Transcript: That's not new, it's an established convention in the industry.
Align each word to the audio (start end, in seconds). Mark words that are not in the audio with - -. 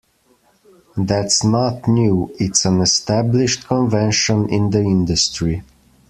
That's 0.97 1.43
not 1.43 1.87
new, 1.87 2.31
it's 2.39 2.65
an 2.65 2.81
established 2.81 3.67
convention 3.67 4.49
in 4.49 4.71
the 4.71 4.79
industry. 4.79 5.61